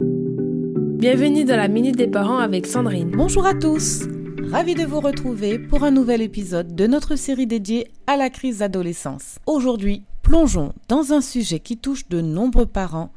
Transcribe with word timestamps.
Bienvenue 0.00 1.44
dans 1.44 1.56
la 1.56 1.68
Minute 1.68 1.96
des 1.96 2.08
Parents 2.08 2.38
avec 2.38 2.66
Sandrine. 2.66 3.10
Bonjour 3.10 3.46
à 3.46 3.54
tous 3.54 4.04
Ravi 4.50 4.74
de 4.74 4.84
vous 4.84 5.00
retrouver 5.00 5.58
pour 5.58 5.84
un 5.84 5.92
nouvel 5.92 6.20
épisode 6.20 6.74
de 6.74 6.86
notre 6.86 7.14
série 7.14 7.46
dédiée 7.46 7.92
à 8.06 8.16
la 8.16 8.28
crise 8.28 8.58
d'adolescence. 8.58 9.38
Aujourd'hui, 9.46 10.02
plongeons 10.22 10.72
dans 10.88 11.12
un 11.12 11.20
sujet 11.20 11.60
qui 11.60 11.76
touche 11.76 12.08
de 12.08 12.20
nombreux 12.20 12.66
parents, 12.66 13.12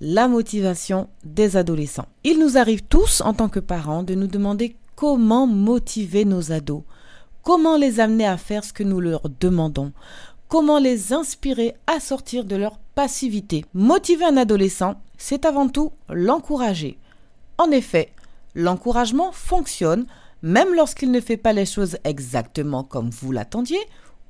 la 0.00 0.28
motivation 0.28 1.08
des 1.24 1.56
adolescents. 1.56 2.06
Il 2.24 2.38
nous 2.38 2.58
arrive 2.58 2.82
tous 2.82 3.22
en 3.22 3.32
tant 3.32 3.48
que 3.48 3.58
parents 3.58 4.02
de 4.02 4.14
nous 4.14 4.28
demander 4.28 4.76
comment 4.94 5.46
motiver 5.46 6.24
nos 6.24 6.52
ados, 6.52 6.82
comment 7.42 7.76
les 7.76 7.98
amener 7.98 8.26
à 8.26 8.36
faire 8.36 8.64
ce 8.64 8.72
que 8.72 8.84
nous 8.84 9.00
leur 9.00 9.22
demandons, 9.40 9.92
comment 10.46 10.78
les 10.78 11.12
inspirer 11.12 11.74
à 11.86 11.98
sortir 11.98 12.44
de 12.44 12.56
leur 12.56 12.78
passivité. 12.94 13.64
Motiver 13.72 14.26
un 14.26 14.36
adolescent, 14.36 15.00
c'est 15.20 15.44
avant 15.44 15.68
tout 15.68 15.92
l'encourager. 16.08 16.98
En 17.58 17.70
effet, 17.70 18.12
l'encouragement 18.54 19.30
fonctionne 19.32 20.06
même 20.42 20.74
lorsqu'il 20.74 21.10
ne 21.10 21.20
fait 21.20 21.36
pas 21.36 21.52
les 21.52 21.66
choses 21.66 21.98
exactement 22.04 22.82
comme 22.82 23.10
vous 23.10 23.30
l'attendiez 23.30 23.80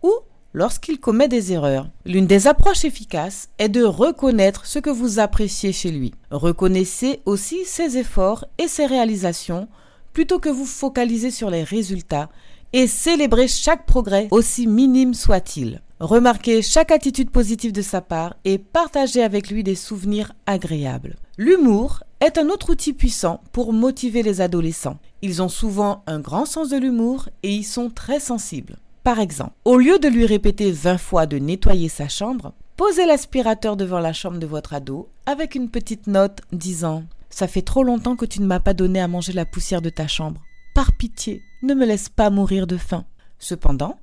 ou 0.03 0.13
lorsqu'il 0.53 0.99
commet 0.99 1.29
des 1.29 1.53
erreurs. 1.53 1.89
L'une 2.05 2.27
des 2.27 2.49
approches 2.49 2.85
efficaces 2.85 3.49
est 3.59 3.69
de 3.69 3.85
reconnaître 3.85 4.67
ce 4.67 4.81
que 4.81 4.91
vous 4.91 5.21
appréciez 5.21 5.73
chez 5.73 5.93
lui. 5.93 6.13
Reconnaissez 6.33 7.23
aussi 7.25 7.65
ses 7.65 7.97
efforts 7.97 8.45
et 8.59 8.67
ses 8.67 8.87
réalisations 8.87 9.69
plutôt 10.13 10.41
que 10.41 10.49
vous 10.49 10.67
focaliser 10.67 11.31
sur 11.31 11.51
les 11.51 11.63
résultats 11.63 12.29
et 12.73 12.89
célébrez 12.89 13.47
chaque 13.47 13.87
progrès 13.87 14.27
aussi 14.33 14.67
minime 14.67 15.15
soit-il. 15.15 15.83
Remarquez 16.01 16.63
chaque 16.63 16.93
attitude 16.93 17.29
positive 17.29 17.73
de 17.73 17.83
sa 17.83 18.01
part 18.01 18.35
et 18.47 18.57
partagez 18.57 19.23
avec 19.23 19.51
lui 19.51 19.63
des 19.63 19.75
souvenirs 19.75 20.33
agréables. 20.47 21.17
L'humour 21.37 22.05
est 22.21 22.39
un 22.39 22.49
autre 22.49 22.71
outil 22.71 22.95
puissant 22.95 23.43
pour 23.53 23.75
motiver 23.75 24.23
les 24.23 24.41
adolescents. 24.41 24.99
Ils 25.21 25.43
ont 25.43 25.51
souvent 25.51 26.03
un 26.07 26.19
grand 26.19 26.47
sens 26.47 26.71
de 26.71 26.79
l'humour 26.79 27.29
et 27.43 27.53
y 27.55 27.63
sont 27.63 27.91
très 27.91 28.19
sensibles. 28.19 28.79
Par 29.05 29.19
exemple, 29.19 29.53
au 29.67 29.77
lieu 29.77 29.99
de 29.99 30.09
lui 30.09 30.25
répéter 30.25 30.73
20 30.73 30.97
fois 30.97 31.27
de 31.27 31.37
nettoyer 31.37 31.91
sa 31.91 32.09
chambre, 32.09 32.55
posez 32.79 33.05
l'aspirateur 33.05 33.77
devant 33.77 34.01
la 34.01 34.15
chambre 34.15 34.39
de 34.39 34.47
votre 34.47 34.73
ado 34.73 35.11
avec 35.27 35.55
une 35.55 35.69
petite 35.69 36.07
note 36.07 36.41
disant⁇ 36.51 37.01
Ça 37.29 37.47
fait 37.47 37.61
trop 37.61 37.83
longtemps 37.83 38.17
que 38.17 38.25
tu 38.25 38.41
ne 38.41 38.47
m'as 38.47 38.61
pas 38.61 38.73
donné 38.73 39.03
à 39.03 39.09
manger 39.09 39.35
la 39.35 39.45
poussière 39.45 39.83
de 39.83 39.91
ta 39.91 40.07
chambre. 40.07 40.41
Par 40.75 40.93
pitié, 40.97 41.43
ne 41.63 41.75
me 41.75 41.85
laisse 41.85 42.09
pas 42.09 42.31
mourir 42.31 42.67
de 42.67 42.79
faim. 42.79 43.05
Cependant, 43.39 43.99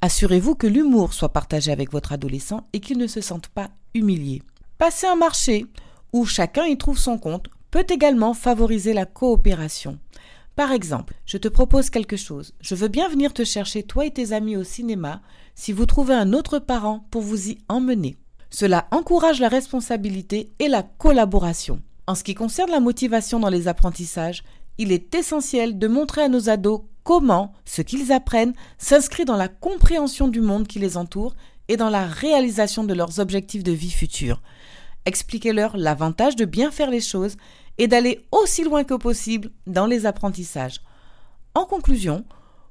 assurez-vous 0.00 0.54
que 0.54 0.66
l'humour 0.66 1.14
soit 1.14 1.32
partagé 1.32 1.72
avec 1.72 1.92
votre 1.92 2.12
adolescent 2.12 2.66
et 2.72 2.80
qu'il 2.80 2.98
ne 2.98 3.06
se 3.06 3.20
sente 3.20 3.48
pas 3.48 3.70
humilié. 3.94 4.42
Passez 4.78 5.06
un 5.06 5.16
marché 5.16 5.66
où 6.12 6.24
chacun 6.24 6.64
y 6.64 6.78
trouve 6.78 6.98
son 6.98 7.18
compte 7.18 7.48
peut 7.70 7.86
également 7.88 8.34
favoriser 8.34 8.92
la 8.92 9.06
coopération. 9.06 9.98
Par 10.54 10.72
exemple, 10.72 11.14
je 11.26 11.36
te 11.36 11.48
propose 11.48 11.90
quelque 11.90 12.16
chose. 12.16 12.54
Je 12.60 12.74
veux 12.74 12.88
bien 12.88 13.08
venir 13.08 13.34
te 13.34 13.44
chercher 13.44 13.82
toi 13.82 14.06
et 14.06 14.10
tes 14.10 14.32
amis 14.32 14.56
au 14.56 14.64
cinéma 14.64 15.20
si 15.54 15.72
vous 15.72 15.84
trouvez 15.84 16.14
un 16.14 16.32
autre 16.32 16.58
parent 16.58 17.06
pour 17.10 17.20
vous 17.20 17.50
y 17.50 17.58
emmener. 17.68 18.16
Cela 18.48 18.86
encourage 18.90 19.40
la 19.40 19.48
responsabilité 19.48 20.50
et 20.58 20.68
la 20.68 20.82
collaboration. 20.82 21.82
En 22.06 22.14
ce 22.14 22.24
qui 22.24 22.34
concerne 22.34 22.70
la 22.70 22.80
motivation 22.80 23.40
dans 23.40 23.50
les 23.50 23.68
apprentissages, 23.68 24.44
il 24.78 24.92
est 24.92 25.14
essentiel 25.14 25.78
de 25.78 25.88
montrer 25.88 26.22
à 26.22 26.28
nos 26.28 26.48
ados 26.48 26.82
comment 27.02 27.52
ce 27.64 27.82
qu'ils 27.82 28.12
apprennent 28.12 28.54
s'inscrit 28.78 29.24
dans 29.24 29.36
la 29.36 29.48
compréhension 29.48 30.28
du 30.28 30.40
monde 30.40 30.66
qui 30.66 30.78
les 30.78 30.96
entoure 30.96 31.34
et 31.68 31.76
dans 31.76 31.90
la 31.90 32.04
réalisation 32.06 32.84
de 32.84 32.94
leurs 32.94 33.20
objectifs 33.20 33.62
de 33.62 33.72
vie 33.72 33.90
futurs. 33.90 34.42
Expliquez-leur 35.04 35.76
l'avantage 35.76 36.36
de 36.36 36.44
bien 36.44 36.70
faire 36.70 36.90
les 36.90 37.00
choses 37.00 37.36
et 37.78 37.86
d'aller 37.86 38.26
aussi 38.32 38.64
loin 38.64 38.84
que 38.84 38.94
possible 38.94 39.50
dans 39.66 39.86
les 39.86 40.06
apprentissages. 40.06 40.80
En 41.54 41.64
conclusion, 41.64 42.24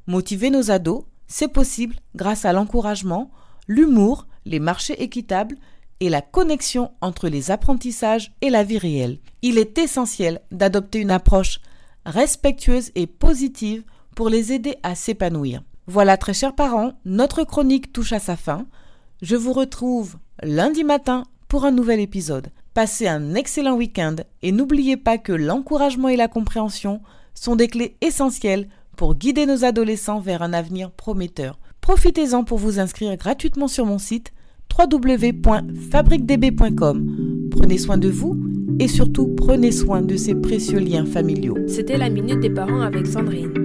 motiver 0.07 0.49
nos 0.49 0.71
ados, 0.71 1.05
c'est 1.27 1.47
possible 1.47 1.95
grâce 2.15 2.45
à 2.45 2.53
l'encouragement, 2.53 3.31
l'humour, 3.67 4.27
les 4.45 4.59
marchés 4.59 5.01
équitables 5.01 5.57
et 5.99 6.09
la 6.09 6.21
connexion 6.21 6.91
entre 7.01 7.29
les 7.29 7.51
apprentissages 7.51 8.33
et 8.41 8.49
la 8.49 8.63
vie 8.63 8.77
réelle. 8.77 9.19
Il 9.41 9.57
est 9.57 9.77
essentiel 9.77 10.41
d'adopter 10.51 10.99
une 10.99 11.11
approche 11.11 11.59
respectueuse 12.05 12.91
et 12.95 13.07
positive 13.07 13.83
pour 14.15 14.29
les 14.29 14.53
aider 14.53 14.75
à 14.83 14.95
s'épanouir. 14.95 15.61
Voilà, 15.87 16.17
très 16.17 16.33
chers 16.33 16.55
parents, 16.55 16.93
notre 17.05 17.43
chronique 17.43 17.93
touche 17.93 18.13
à 18.13 18.19
sa 18.19 18.35
fin. 18.35 18.65
Je 19.21 19.35
vous 19.35 19.53
retrouve 19.53 20.15
lundi 20.41 20.83
matin 20.83 21.25
pour 21.47 21.65
un 21.65 21.71
nouvel 21.71 21.99
épisode. 21.99 22.47
Passez 22.73 23.07
un 23.07 23.35
excellent 23.35 23.75
week-end 23.75 24.15
et 24.41 24.51
n'oubliez 24.51 24.97
pas 24.97 25.17
que 25.17 25.31
l'encouragement 25.31 26.09
et 26.09 26.17
la 26.17 26.27
compréhension 26.27 27.01
sont 27.33 27.55
des 27.55 27.67
clés 27.67 27.95
essentielles 28.01 28.67
pour 28.97 29.15
guider 29.15 29.45
nos 29.45 29.63
adolescents 29.63 30.19
vers 30.19 30.41
un 30.41 30.51
avenir 30.53 30.91
prometteur. 30.91 31.59
Profitez-en 31.81 32.43
pour 32.43 32.57
vous 32.57 32.79
inscrire 32.79 33.15
gratuitement 33.15 33.67
sur 33.67 33.85
mon 33.85 33.99
site 33.99 34.33
www.fabriquedb.com. 34.77 37.49
Prenez 37.51 37.77
soin 37.77 37.97
de 37.97 38.09
vous 38.09 38.44
et 38.79 38.87
surtout 38.87 39.27
prenez 39.27 39.71
soin 39.71 40.01
de 40.01 40.15
ces 40.15 40.35
précieux 40.35 40.79
liens 40.79 41.05
familiaux. 41.05 41.57
C'était 41.67 41.97
la 41.97 42.09
minute 42.09 42.39
des 42.39 42.49
parents 42.49 42.81
avec 42.81 43.07
Sandrine. 43.07 43.64